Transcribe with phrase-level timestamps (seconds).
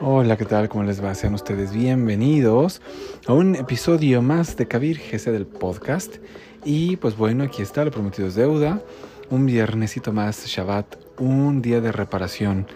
[0.00, 0.68] Hola, ¿qué tal?
[0.68, 1.12] ¿Cómo les va?
[1.16, 2.80] Sean ustedes bienvenidos
[3.26, 6.18] a un episodio más de Kabir GC del podcast.
[6.64, 8.80] Y pues bueno, aquí está, lo prometido es deuda.
[9.28, 12.68] Un viernesito más, Shabbat, un día de reparación.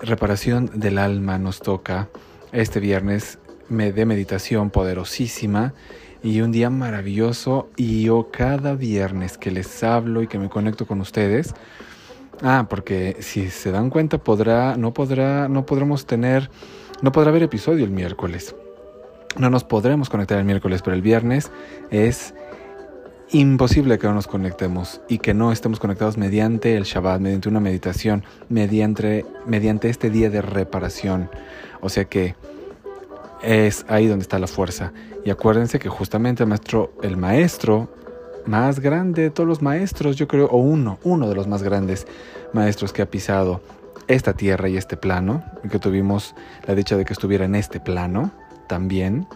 [0.00, 2.08] Reparación del alma nos toca
[2.50, 3.38] este viernes
[3.72, 5.74] de meditación poderosísima
[6.22, 7.68] y un día maravilloso.
[7.76, 11.54] Y yo cada viernes que les hablo y que me conecto con ustedes,
[12.44, 16.50] Ah, porque si se dan cuenta podrá, no podrá, no podremos tener,
[17.00, 18.56] no podrá haber episodio el miércoles.
[19.38, 21.52] No nos podremos conectar el miércoles, pero el viernes
[21.90, 22.34] es
[23.30, 27.60] imposible que no nos conectemos y que no estemos conectados mediante el Shabbat, mediante una
[27.60, 31.30] meditación, mediante, mediante este día de reparación.
[31.80, 32.34] O sea que
[33.42, 34.92] es ahí donde está la fuerza.
[35.24, 37.88] Y acuérdense que justamente el maestro, el maestro
[38.46, 42.06] más grande de todos los maestros, yo creo, o uno, uno de los más grandes
[42.52, 43.60] maestros que ha pisado
[44.08, 46.34] esta tierra y este plano, y que tuvimos
[46.66, 48.32] la dicha de que estuviera en este plano
[48.66, 49.26] también.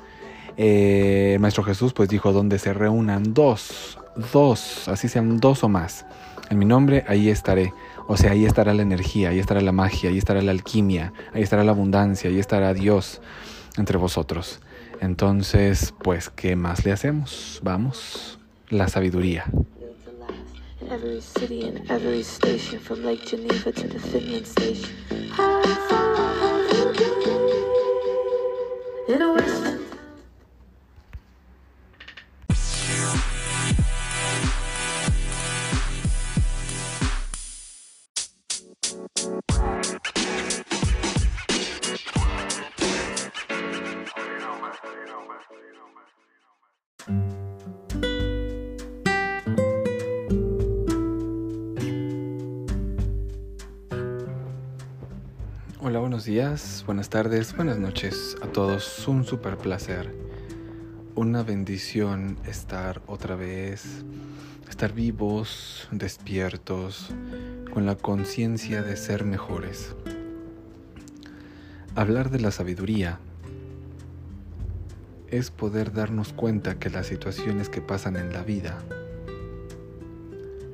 [0.56, 3.98] Eh, el Maestro Jesús pues dijo, donde se reúnan dos,
[4.32, 6.04] dos, así sean dos o más,
[6.50, 7.72] en mi nombre, ahí estaré.
[8.08, 11.42] O sea, ahí estará la energía, ahí estará la magia, ahí estará la alquimia, ahí
[11.42, 13.20] estará la abundancia, ahí estará Dios
[13.76, 14.60] entre vosotros.
[15.00, 17.60] Entonces, pues, ¿qué más le hacemos?
[17.62, 18.38] Vamos,
[18.70, 19.44] la sabiduría.
[20.90, 24.94] every city and every station, from Lake Geneva to the Finland station.
[29.08, 29.22] In
[56.86, 59.08] buenas tardes, buenas noches a todos.
[59.08, 60.14] Un super placer,
[61.16, 64.04] una bendición estar otra vez,
[64.70, 67.08] estar vivos, despiertos,
[67.74, 69.96] con la conciencia de ser mejores.
[71.96, 73.18] Hablar de la sabiduría
[75.28, 78.78] es poder darnos cuenta que las situaciones que pasan en la vida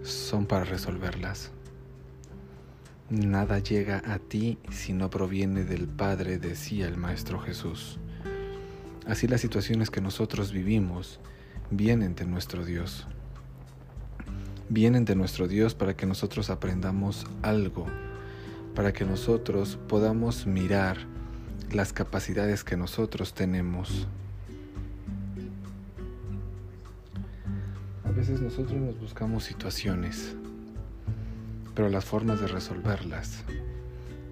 [0.02, 1.52] son para resolverlas.
[3.12, 7.98] Nada llega a ti si no proviene del Padre, decía el Maestro Jesús.
[9.06, 11.20] Así las situaciones que nosotros vivimos
[11.70, 13.06] vienen de nuestro Dios.
[14.70, 17.84] Vienen de nuestro Dios para que nosotros aprendamos algo,
[18.74, 20.96] para que nosotros podamos mirar
[21.70, 24.06] las capacidades que nosotros tenemos.
[28.04, 30.34] A veces nosotros nos buscamos situaciones
[31.74, 33.44] pero las formas de resolverlas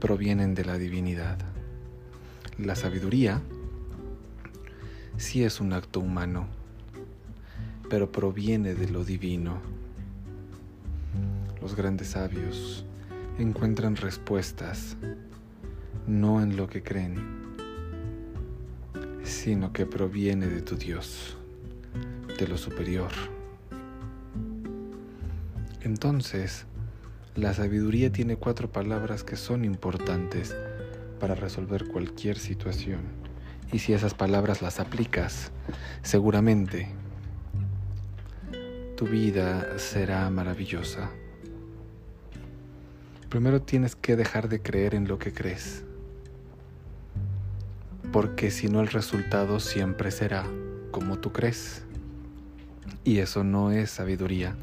[0.01, 1.39] provienen de la divinidad.
[2.59, 3.41] La sabiduría
[5.17, 6.47] sí es un acto humano,
[7.89, 9.61] pero proviene de lo divino.
[11.61, 12.85] Los grandes sabios
[13.39, 14.97] encuentran respuestas
[16.07, 17.41] no en lo que creen,
[19.23, 21.37] sino que proviene de tu Dios,
[22.39, 23.11] de lo superior.
[25.83, 26.67] Entonces,
[27.41, 30.55] la sabiduría tiene cuatro palabras que son importantes
[31.19, 33.01] para resolver cualquier situación.
[33.73, 35.51] Y si esas palabras las aplicas,
[36.03, 36.89] seguramente
[38.95, 41.11] tu vida será maravillosa.
[43.31, 45.85] Primero tienes que dejar de creer en lo que crees.
[48.13, 50.45] Porque si no el resultado siempre será
[50.91, 51.85] como tú crees.
[53.03, 54.57] Y eso no es sabiduría.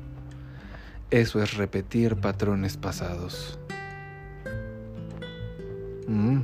[1.09, 3.57] Eso es repetir patrones pasados.
[6.05, 6.41] Mm.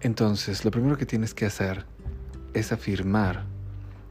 [0.00, 1.86] Entonces, lo primero que tienes que hacer
[2.54, 3.44] es afirmar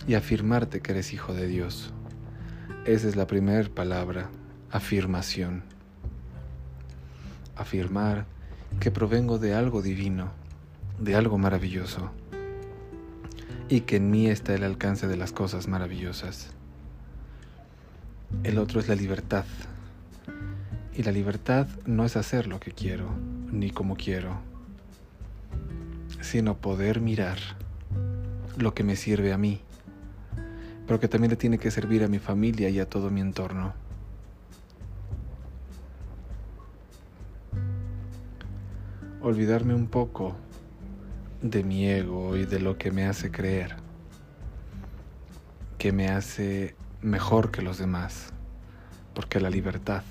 [0.07, 1.92] y afirmarte que eres hijo de Dios.
[2.86, 4.30] Esa es la primera palabra,
[4.72, 5.63] afirmación.
[7.57, 8.25] Afirmar
[8.80, 10.31] que provengo de algo divino,
[11.00, 12.12] de algo maravilloso,
[13.68, 16.56] y que en mí está el alcance de las cosas maravillosas.
[18.44, 19.45] El otro es la libertad.
[20.94, 23.09] Y la libertad no es hacer lo que quiero,
[23.51, 24.39] ni como quiero,
[26.21, 27.38] sino poder mirar
[28.57, 29.62] lo que me sirve a mí,
[30.88, 33.74] pero que también le tiene que servir a mi familia y a todo mi entorno.
[39.21, 40.35] Olvidarme un poco
[41.41, 43.88] de mi ego y de lo que me hace creer
[45.77, 48.34] que me hace mejor que los demás,
[49.14, 50.04] porque la libertad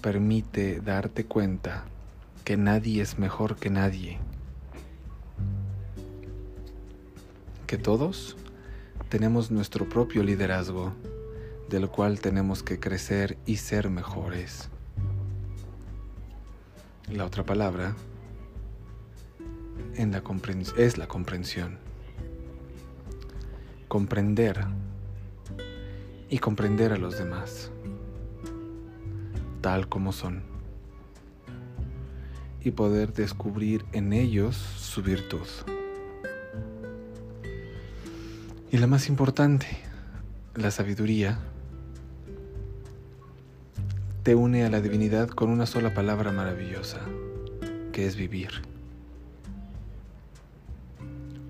[0.00, 1.84] permite darte cuenta
[2.44, 4.18] que nadie es mejor que nadie,
[7.66, 8.36] que todos
[9.08, 10.92] tenemos nuestro propio liderazgo,
[11.68, 14.68] del cual tenemos que crecer y ser mejores.
[17.10, 17.94] La otra palabra
[19.94, 21.78] es la comprensión.
[23.88, 24.66] Comprender
[26.32, 27.70] y comprender a los demás,
[29.60, 30.40] tal como son,
[32.64, 35.46] y poder descubrir en ellos su virtud.
[38.70, 39.66] Y la más importante,
[40.54, 41.38] la sabiduría,
[44.22, 47.02] te une a la divinidad con una sola palabra maravillosa,
[47.92, 48.62] que es vivir.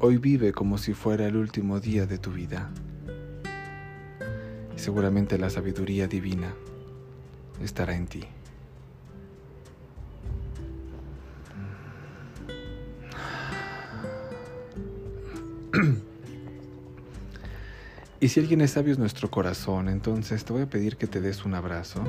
[0.01, 2.73] Hoy vive como si fuera el último día de tu vida.
[4.83, 6.53] Seguramente la sabiduría divina
[7.63, 8.25] estará en ti.
[18.19, 21.21] Y si alguien es sabio es nuestro corazón, entonces te voy a pedir que te
[21.21, 22.03] des un abrazo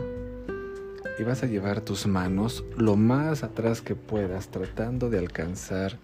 [1.20, 6.00] y vas a llevar tus manos lo más atrás que puedas, tratando de alcanzar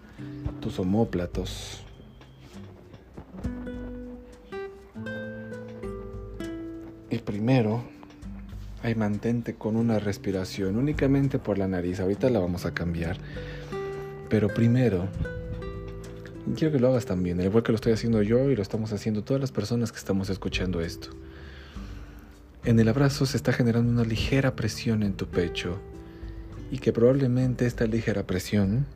[0.60, 1.84] tus omóplatos.
[7.10, 7.82] Y primero,
[8.82, 12.00] ahí mantente con una respiración únicamente por la nariz.
[12.00, 13.18] Ahorita la vamos a cambiar.
[14.28, 15.08] Pero primero,
[16.56, 18.92] quiero que lo hagas también, al igual que lo estoy haciendo yo y lo estamos
[18.92, 21.10] haciendo todas las personas que estamos escuchando esto.
[22.64, 25.80] En el abrazo se está generando una ligera presión en tu pecho
[26.70, 28.86] y que probablemente esta ligera presión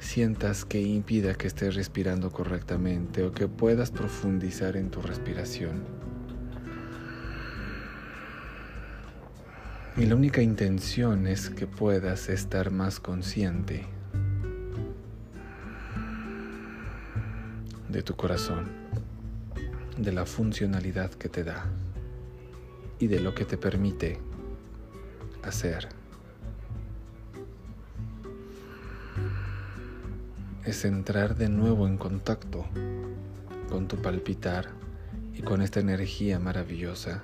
[0.00, 5.84] sientas que impida que estés respirando correctamente o que puedas profundizar en tu respiración.
[9.96, 13.86] Y la única intención es que puedas estar más consciente
[17.88, 18.70] de tu corazón,
[19.98, 21.66] de la funcionalidad que te da
[22.98, 24.18] y de lo que te permite
[25.42, 25.99] hacer.
[30.64, 32.66] Es entrar de nuevo en contacto
[33.70, 34.68] con tu palpitar
[35.32, 37.22] y con esta energía maravillosa.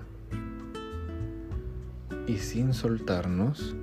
[2.26, 3.76] Y sin soltarnos,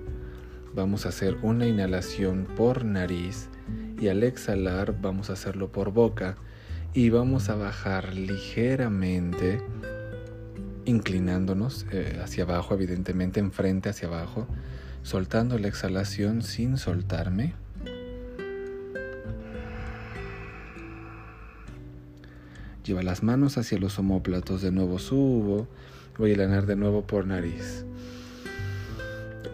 [0.73, 3.47] vamos a hacer una inhalación por nariz
[3.99, 6.35] y al exhalar vamos a hacerlo por boca
[6.95, 9.61] y vamos a bajar ligeramente
[10.85, 14.47] inclinándonos eh, hacia abajo, evidentemente enfrente hacia abajo,
[15.03, 17.53] soltando la exhalación sin soltarme.
[22.83, 25.67] Lleva las manos hacia los omóplatos, de nuevo subo,
[26.17, 27.85] voy a lanar de nuevo por nariz.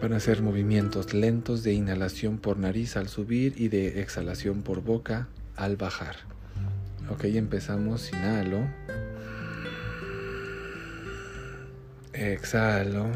[0.02, 4.82] Van a hacer movimientos lentos de inhalación por nariz al subir y de exhalación por
[4.82, 6.16] boca al bajar.
[7.08, 8.66] Ok, empezamos, inhalo.
[12.12, 13.06] Exhalo.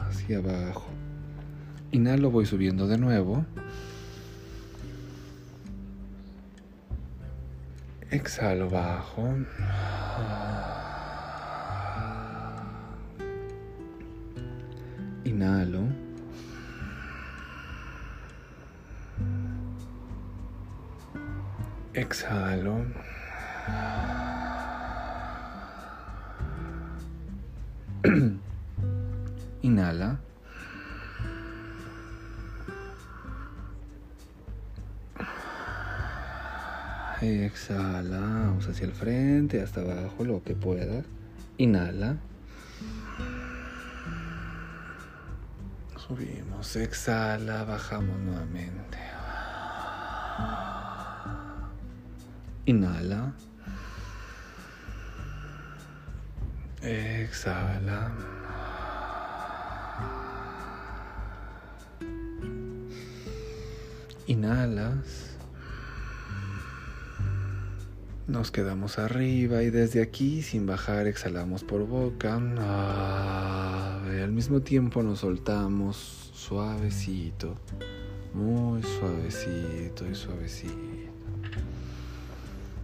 [0.00, 0.86] Hacia abajo.
[1.92, 3.44] Inhalo, voy subiendo de nuevo.
[8.14, 9.26] Exhalo, bajo.
[15.24, 15.84] Inhalo.
[21.92, 22.86] Exhalo.
[29.66, 30.18] Inhala.
[37.20, 41.02] Exhala, vamos hacia el frente, hasta abajo, lo que pueda.
[41.58, 42.16] Inhala.
[45.96, 48.98] Subimos, exhala, bajamos nuevamente.
[52.66, 53.32] Inhala.
[56.82, 58.12] Exhala.
[64.26, 65.33] Inhalas.
[68.26, 72.36] Nos quedamos arriba y desde aquí, sin bajar, exhalamos por boca.
[72.36, 77.54] al mismo tiempo nos soltamos suavecito,
[78.32, 80.74] muy suavecito y suavecito.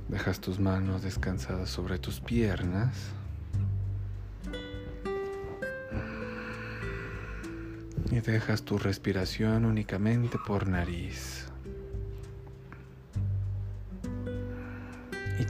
[0.09, 2.95] Dejas tus manos descansadas sobre tus piernas.
[8.11, 11.50] Y dejas tu respiración únicamente por nariz.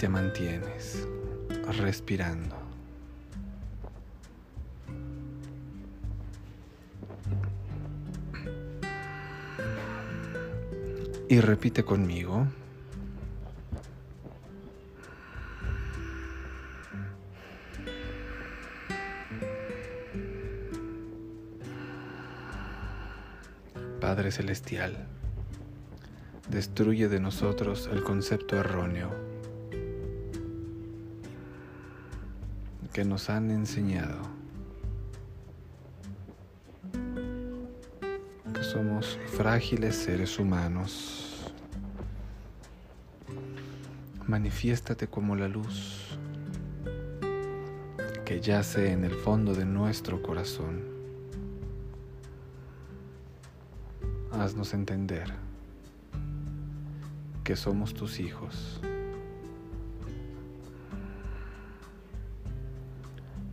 [0.00, 1.06] Te mantienes
[1.76, 2.56] respirando.
[11.28, 12.46] Y repite conmigo.
[24.00, 24.96] Padre Celestial,
[26.48, 29.29] destruye de nosotros el concepto erróneo
[32.92, 34.18] que nos han enseñado
[38.52, 41.52] que somos frágiles seres humanos.
[44.26, 46.18] Manifiéstate como la luz
[48.24, 50.82] que yace en el fondo de nuestro corazón.
[54.32, 55.32] Haznos entender
[57.44, 58.80] que somos tus hijos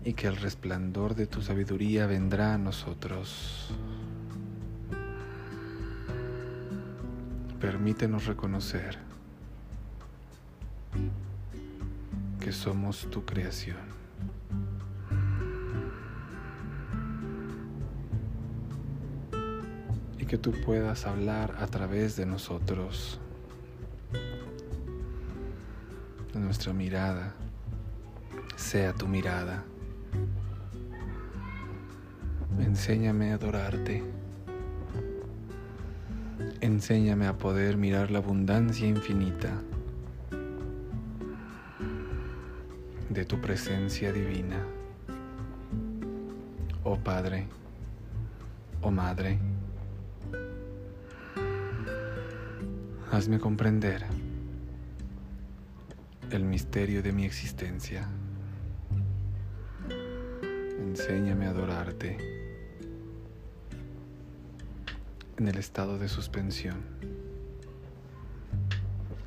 [0.08, 3.68] y que el resplandor de tu sabiduría vendrá a nosotros.
[7.60, 9.00] Permítenos reconocer
[12.40, 13.76] que somos tu creación.
[20.18, 23.20] Y que tú puedas hablar a través de nosotros,
[26.34, 27.34] de nuestra mirada,
[28.56, 29.66] sea tu mirada.
[32.78, 34.04] Enséñame a adorarte.
[36.62, 39.50] Enséñame a poder mirar la abundancia infinita
[43.10, 44.64] de tu presencia divina.
[46.84, 47.48] Oh Padre,
[48.84, 49.40] oh Madre,
[53.12, 54.06] hazme comprender
[56.30, 58.08] el misterio de mi existencia.
[60.80, 62.47] Enséñame a adorarte
[65.38, 66.78] en el estado de suspensión,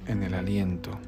[0.07, 0.99] en el aliento.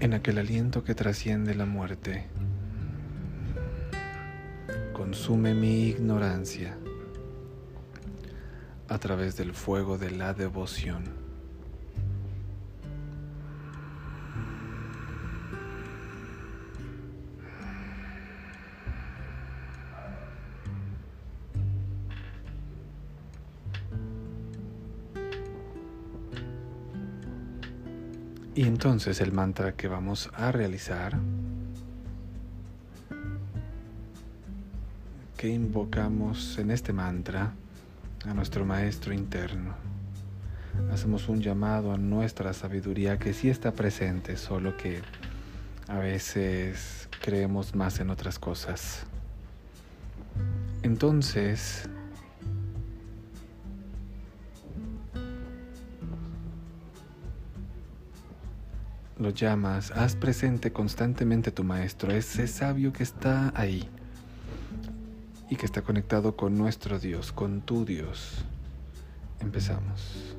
[0.00, 2.26] En aquel aliento que trasciende la muerte,
[4.94, 6.78] consume mi ignorancia
[8.88, 11.19] a través del fuego de la devoción.
[28.60, 31.16] Y entonces el mantra que vamos a realizar,
[35.38, 37.54] que invocamos en este mantra
[38.26, 39.76] a nuestro maestro interno.
[40.92, 45.00] Hacemos un llamado a nuestra sabiduría que sí está presente, solo que
[45.88, 49.06] a veces creemos más en otras cosas.
[50.82, 51.88] Entonces,
[59.20, 63.86] lo llamas, haz presente constantemente tu maestro, ese sabio que está ahí
[65.50, 68.46] y que está conectado con nuestro Dios, con tu Dios.
[69.40, 70.34] Empezamos.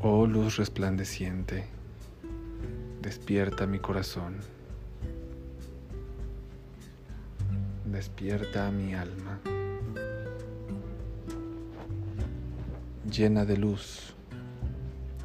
[0.00, 1.66] Oh luz resplandeciente,
[3.00, 4.55] despierta mi corazón.
[7.96, 9.40] Despierta mi alma,
[13.10, 14.14] llena de luz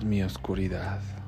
[0.06, 1.21] mi oscuridad.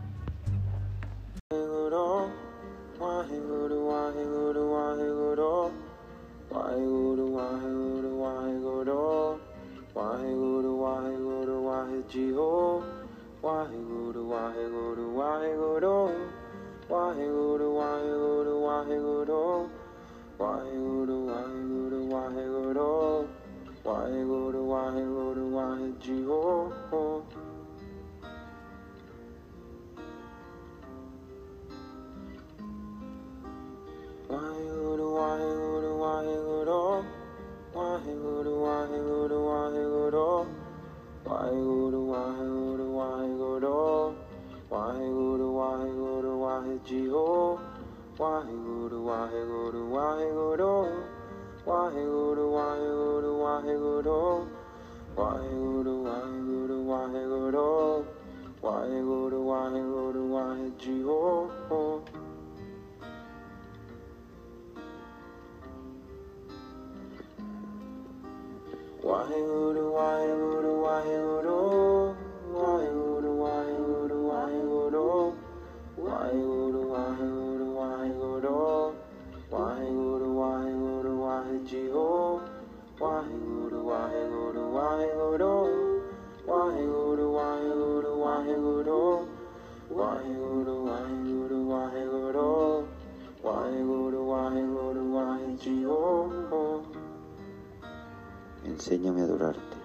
[99.04, 99.78] Enséñame a adorarte.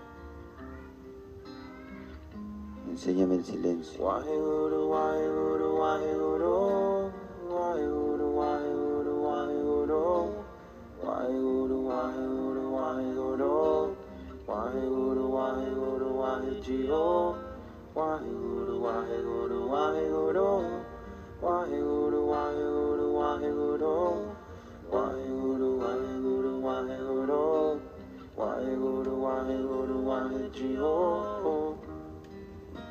[2.89, 4.09] Enséñame el silencio.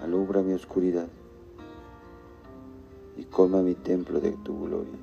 [0.04, 1.08] Alumbra mi oscuridad
[3.18, 4.98] y colma mi templo de tu gloria.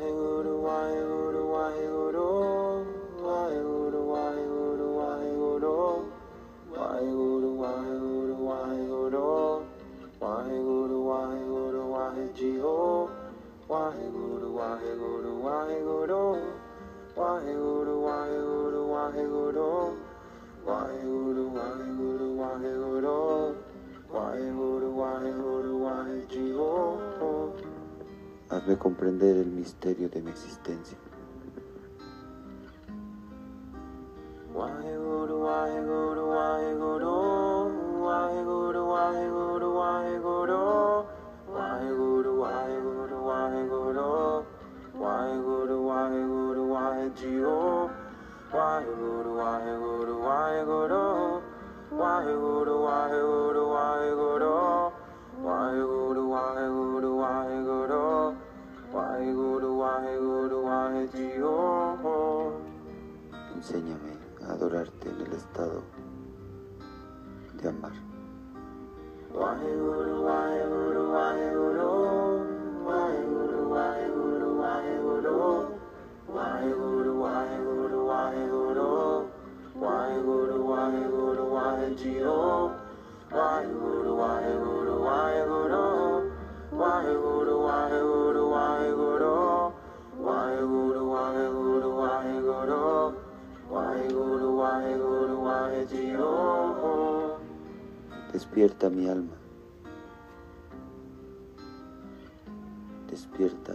[0.00, 1.19] Why, who while
[29.80, 30.98] misterio de mi existencia.
[34.54, 37.10] Waheguru, Waheguru, Waheguru,
[51.90, 52.79] Waheguru,
[64.70, 65.82] en el estado
[67.60, 67.90] de amar.
[69.34, 71.80] Waheguru, Waheguru, Waheguru,
[86.72, 87.59] Waheguru,
[98.32, 99.34] Despierta mi alma.
[103.08, 103.74] Despierta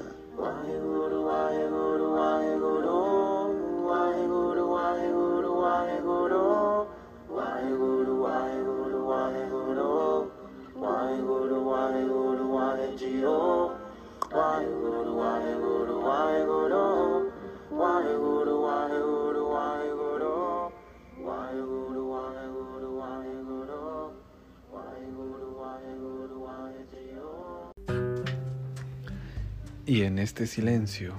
[29.88, 31.14] Y en este silencio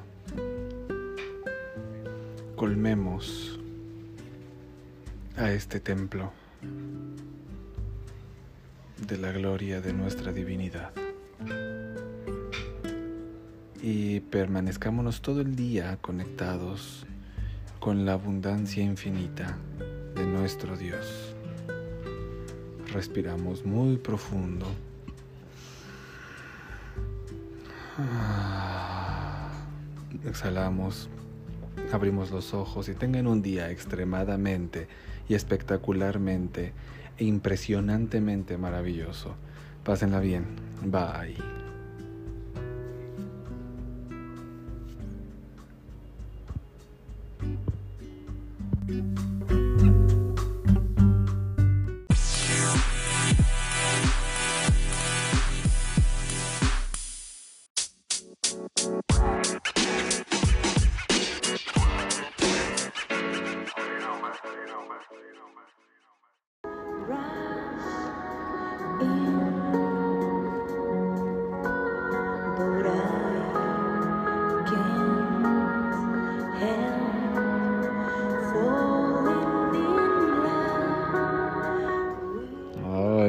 [2.57, 3.61] colmemos
[5.37, 6.33] a este templo
[9.07, 10.90] de la gloria de nuestra divinidad.
[13.81, 17.07] Y permanezcámonos todo el día conectados
[17.79, 19.57] con la abundancia infinita
[20.16, 21.37] de nuestro Dios.
[22.92, 24.66] Respiramos muy profundo.
[30.27, 31.09] Exhalamos,
[31.93, 34.89] abrimos los ojos y tengan un día extremadamente
[35.29, 36.73] y espectacularmente
[37.19, 39.35] e impresionantemente maravilloso.
[39.85, 40.45] Pásenla bien.
[40.85, 41.65] Bye.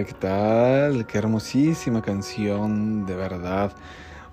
[0.07, 1.05] ¿Qué tal?
[1.05, 3.73] Qué hermosísima canción, de verdad.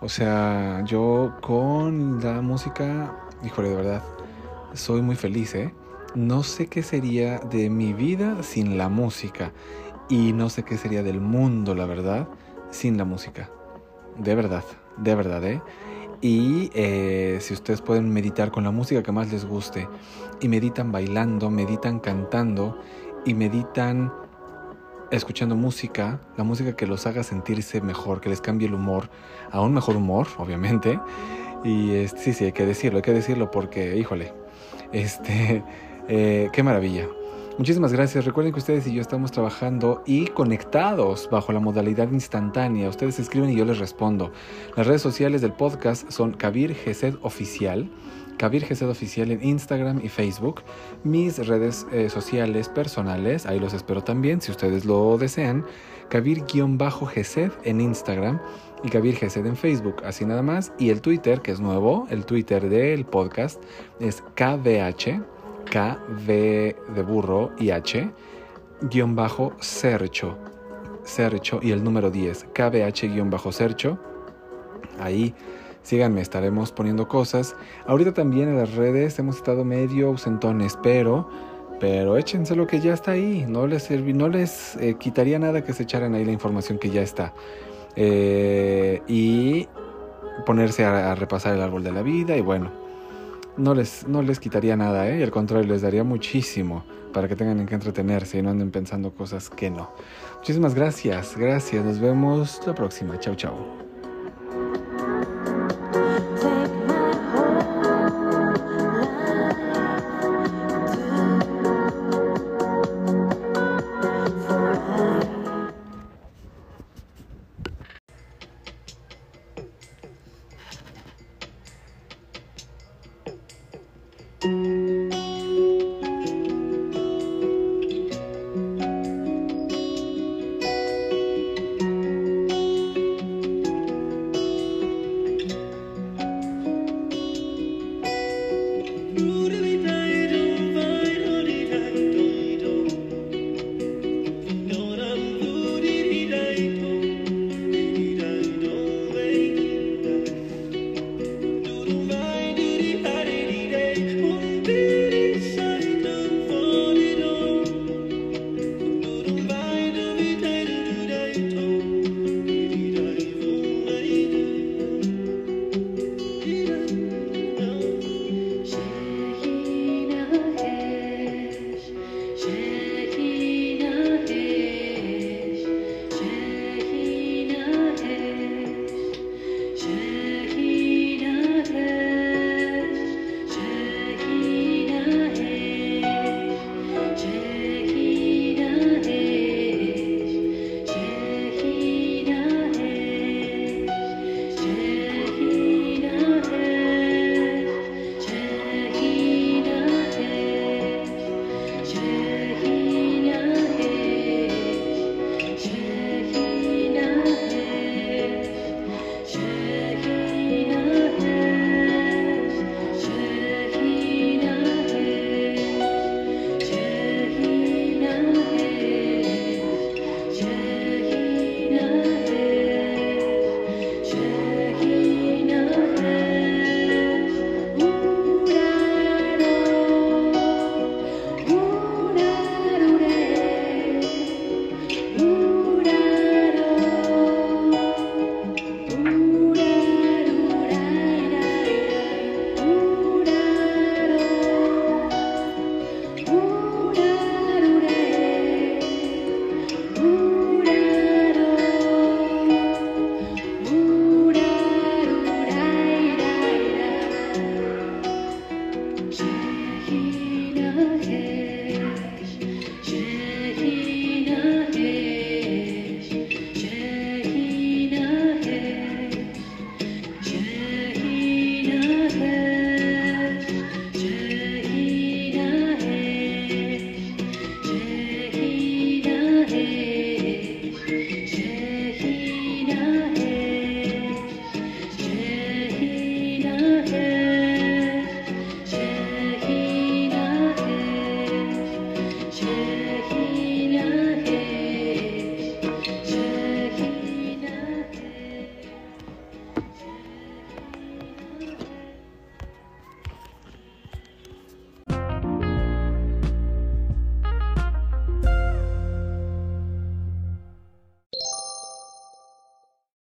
[0.01, 4.03] O sea, yo con la música, híjole, de verdad,
[4.75, 5.75] soy muy feliz, ¿eh?
[6.15, 9.53] No sé qué sería de mi vida sin la música.
[10.09, 12.29] Y no sé qué sería del mundo, la verdad,
[12.71, 13.51] sin la música.
[14.19, 14.65] De verdad,
[14.97, 15.63] de verdad, ¿eh?
[16.21, 19.89] Y eh, si ustedes pueden meditar con la música que más les guste,
[20.41, 22.79] y meditan bailando, meditan cantando,
[23.25, 24.13] y meditan
[25.11, 29.11] escuchando música, la música que los haga sentirse mejor, que les cambie el humor
[29.51, 30.99] a un mejor humor, obviamente.
[31.65, 34.33] Y este, sí, sí, hay que decirlo, hay que decirlo porque, híjole,
[34.93, 35.63] este,
[36.09, 37.09] eh, qué maravilla.
[37.57, 38.25] Muchísimas gracias.
[38.25, 42.89] Recuerden que ustedes y yo estamos trabajando y conectados bajo la modalidad instantánea.
[42.89, 44.33] Ustedes escriben y yo les respondo.
[44.77, 47.89] Las redes sociales del podcast son Kabir Gesed Oficial.
[48.39, 50.63] Kabir Gesed Oficial en Instagram y Facebook.
[51.05, 55.65] Mis redes eh, sociales personales, ahí los espero también, si ustedes lo desean.
[56.09, 58.41] Kabir-Gesed en Instagram
[58.83, 60.73] y Kabir Gesed en Facebook, así nada más.
[60.79, 63.63] Y el Twitter, que es nuevo, el Twitter del podcast
[64.01, 64.23] es
[65.65, 68.11] KVH, KV de burro y H,
[68.83, 70.39] guion bajo Sercho,
[71.03, 73.99] Sercho y el número 10, KVH guion bajo Sercho.
[75.01, 75.35] Ahí
[75.83, 77.57] síganme, estaremos poniendo cosas.
[77.87, 81.29] Ahorita también en las redes hemos estado medio ausentones, pero
[81.81, 83.45] pero échense lo que ya está ahí.
[83.49, 87.03] No les, no les eh, quitaría nada que se echaran ahí la información que ya
[87.03, 87.35] está.
[87.97, 89.69] Eh, y
[90.47, 92.71] ponerse a repasar el árbol de la vida y bueno,
[93.57, 95.21] no les, no les quitaría nada, ¿eh?
[95.21, 98.71] Y al contrario, les daría muchísimo para que tengan en qué entretenerse y no anden
[98.71, 99.91] pensando cosas que no.
[100.39, 101.85] Muchísimas gracias, gracias.
[101.85, 103.19] Nos vemos la próxima.
[103.19, 103.94] Chau, chau.